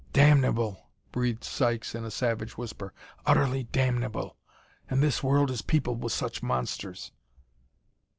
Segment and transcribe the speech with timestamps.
[0.13, 2.91] "Damnable!" breathed Sykes in a savage whisper.
[3.23, 4.35] "Utterly damnable!
[4.89, 7.11] And this world is peopled with such monsters!"